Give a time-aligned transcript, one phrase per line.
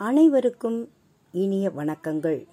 [0.00, 0.88] அனைவருக்கும்
[1.32, 2.46] இனிய வணக்கங்கள்.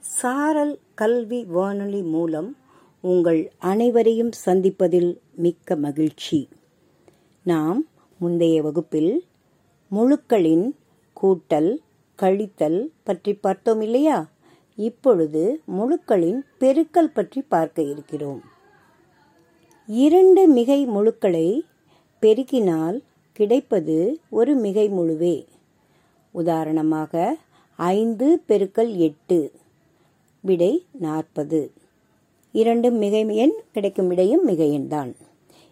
[0.00, 2.56] சாரல் கல்வி வானொலி மூலம்
[3.00, 6.48] உங்கள் அனைவரையும் சந்திப்பதில் மிக்க மகிழ்ச்சி.
[7.42, 7.86] நாம்
[8.18, 9.24] முந்தைய வகுப்பில்
[9.90, 10.76] முழுக்களின்
[11.22, 11.76] கூட்டல்
[12.22, 14.28] கழித்தல் பற்றி பார்த்தோம் இல்லையா?
[14.76, 18.42] இப்பொழுது முழுக்களின் பெருக்கல் பற்றி பார்க்க இருக்கிறோம்.
[19.86, 21.60] இரண்டு மிகை முழுக்களை
[22.22, 23.00] பெருக்கினால்
[23.32, 25.46] கிடைப்பது ஒரு மிகை முழுவே.
[26.30, 27.36] உதாரணமாக
[27.76, 29.52] ஐந்து பெருக்கல் எட்டு
[30.40, 31.72] விடை நாற்பது.
[32.52, 35.14] இரண்டு மிகை எண் கிடைக்கும் விடையும் மிகை எண்தான்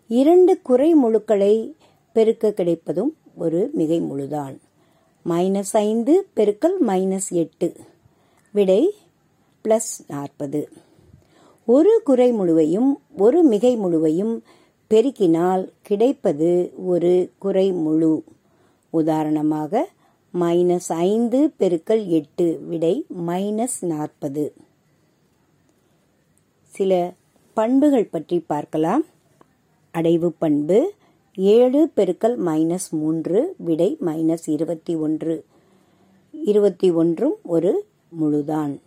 [0.08, 1.72] இரண்டு குறை முழுக்களை
[2.12, 4.60] பெருக்க கிடைப்பதும் ஒரு மிகை முழுதான்.
[5.28, 7.76] மைனஸ் ஐந்து பெருக்கல் மைனஸ் எட்டு
[8.50, 8.94] விடை
[9.64, 10.68] பிளஸ் நாற்பது.
[11.64, 14.40] ஒரு குறை முழுவையும் ஒரு மிகை முழுவையும்
[14.90, 18.24] பெருக்கினால் கிடைப்பது ஒரு குறை முழு.
[18.90, 19.88] உதாரணமாக
[20.34, 24.54] மைனஸ் ஐந்து பெருக்கல் எட்டு விடை மைனஸ் நாற்பது.
[26.64, 27.14] சில
[27.54, 29.04] பண்புகள் பற்றி பார்க்கலாம்.
[29.94, 30.92] அடைவு பண்பு
[31.34, 35.44] ஏழு பெருக்கல் மைனஸ் மூன்று விடை மைனஸ் இருபத்தி ஒன்று.
[36.32, 38.80] இருபத்தி ஒன்றும் ஒரு முழுதான்.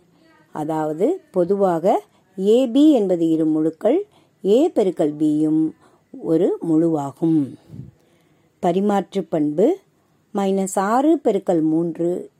[0.52, 2.02] அதாவது பொதுவாக
[2.36, 4.00] ஏபி என்பது இரு முழுக்கள்
[4.44, 5.70] ஏ பெருக்கல் பியும்
[6.20, 7.54] ஒரு முழுவாகும்.
[8.62, 9.78] பரிமாற்று பண்பு
[10.34, 12.30] மைனஸ் ஆறு பெருக்கல் மூன்று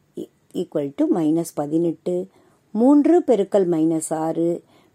[0.60, 2.14] ஈக்குவல் டு மைனஸ் பதினெட்டு.
[2.72, 4.46] மூன்று பெருக்கல் மைனஸ் ஆறு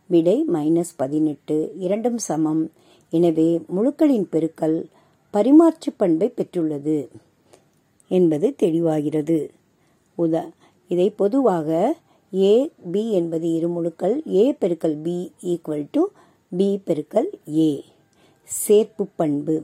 [0.08, 1.58] விடை மைனஸ் பதினெட்டு.
[1.78, 2.64] இரண்டும் சமம்.
[3.10, 4.78] எனவே முழுக்களின் பெருக்கல்
[5.34, 6.98] பரிமாற்று பண்பை பெற்றுள்ளது
[8.08, 9.40] என்பது தெளிவாகிறது.
[10.18, 10.44] உதா
[10.88, 11.96] இதை பொதுவாக
[12.34, 14.18] ஏ பி என்பது இரு முழுக்கள்.
[14.34, 15.18] ஏ பெருக்கல் பி
[15.54, 16.04] ஈக்குவல் டு
[16.58, 17.72] பி பெருக்கல் ஏ
[18.68, 19.58] சேர்ப்பு பண்பு.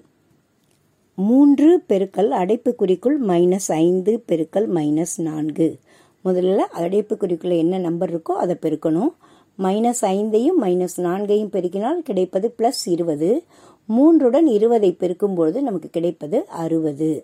[1.16, 5.80] மூன்று பெருக்கல் அடைப்புக்குறிக்குள் மைனஸ் ஐந்து பெருக்கல் மைனஸ் நான்கு.
[6.25, 9.14] முதல்ல அடைப்புக்குறிக்குள்ள என்ன நம்பர் இருக்கோ அதை பெருக்கணும்.
[9.58, 13.43] மைனஸ் ஐந்தையும் மைனஸ் நான்கையும் பெருக்கினால் கிடைப்பது பிளஸ் இருபது.
[13.89, 17.23] மூன்றுடன் இருபதை பெருக்கும்பொழுது நமக்கு கிடைப்பது அறுபது.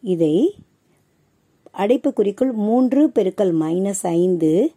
[0.00, 0.54] இதை
[1.78, 4.72] அடைப்புக்குறிக்குள் மூன்று பெருக்கல் மைனஸ் ஐந்து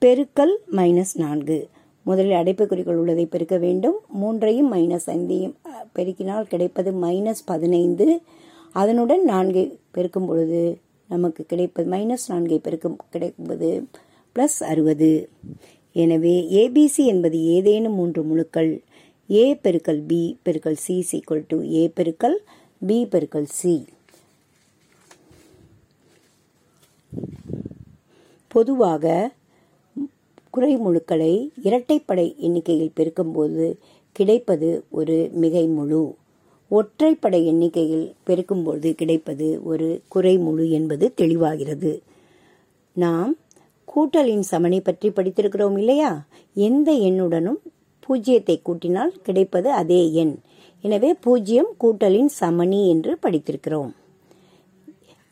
[0.00, 1.68] பெருக்கல் மைனஸ் நான்கு.
[2.08, 3.98] முதலில் அடைப்புக்குறிக்குள் உள்ளதை பெருக்க வேண்டும்.
[4.20, 5.54] மூன்றையும் மைனஸ் ஐந்தையும்
[5.96, 8.06] பெருக்கினால் கிடைப்பது மைனஸ் பதினைந்து.
[8.80, 9.64] அதனுடன் நான்கை
[9.96, 10.62] பெருக்கும் பொழுது
[11.08, 13.70] நமக்கு கிடைப்பது மைனஸ் நான்கை பெருக்கும் கிடைப்பது
[14.36, 15.12] பிளஸ் அறுபது.
[15.96, 18.72] எனவே ஏபிசி என்பது ஏதேனும் மூன்று முழுக்கள்.
[19.30, 22.38] ஏ பெருக்கல் பி பெருக்கல் சி சீக்குவல் டு ஏ பெருக்கல்
[22.88, 23.74] பி பெருக்கல் சி
[28.54, 29.04] பொதுவாக
[30.54, 31.32] குறை முழுக்களை
[31.62, 33.66] இரட்டைப்படை எண்ணிக்கையில் பெருக்கும்போது
[34.16, 36.02] கிடைப்பது ஒரு மிகை முழு.
[36.70, 41.92] ஒற்றைப்படை எண்ணிக்கையில் பெருக்கும்போது கிடைப்பது ஒரு குறை முழு என்பது தெளிவாகிறது.
[42.96, 43.32] நாம்
[43.88, 46.10] கூட்டலின் சமணி பற்றி படித்திருக்கிறோம் இல்லையா?
[46.54, 47.60] எந்த எண்ணுடனும்
[48.06, 50.34] பூஜ்ஜியத்தை கூட்டினால் கிடைப்பது அதே எண்.
[50.84, 53.92] எனவே பூஜ்ஜியம் கூட்டலின் சமணி என்று படித்திருக்கிறோம்.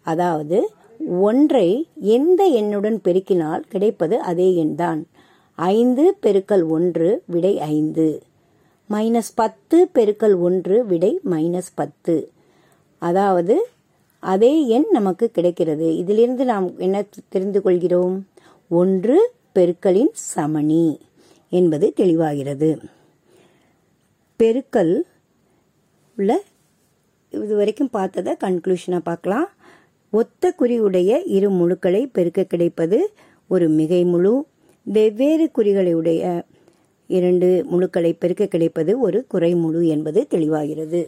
[0.07, 0.59] அதாவது
[1.09, 5.03] ஒன்றை எந்த எண்ணுடன் பெருக்கினால் கிடைப்பது அதே எண்தான்.
[5.55, 8.23] ஐந்து பெருக்கல் ஒன்று விடை ஐந்து.
[8.91, 12.31] மைனஸ் பத்து பெருக்கல் ஒன்று விடை மைனஸ் பத்து.
[12.99, 13.69] அதாவது
[14.19, 15.97] அதே எண் நமக்கு கிடைக்கிறது.
[15.97, 18.27] இதிலிருந்து நாம் என்ன தெரிந்து கொள்கிறோம்?
[18.69, 20.99] ஒன்று பெருக்கலின் சமணி
[21.51, 22.85] என்பது தெளிவாகிறது.
[24.39, 25.03] பெருக்கல்
[26.17, 26.41] உள்ள
[27.31, 29.49] இது வரைக்கும் பார்த்ததை கன்க்ளூஷனாக பார்க்கலாம்.
[30.11, 32.99] ஒத்த குறியுடைய இரு முழுக்களை பெருக்க கிடைப்பது
[33.49, 34.33] ஒரு மிகை முழு.
[34.83, 36.43] வெவ்வேறு குறிகளுடைய
[37.07, 41.01] இரண்டு முழுக்களை பெருக்க கிடைப்பது ஒரு குறை முழு என்பது தெளிவாகிறது.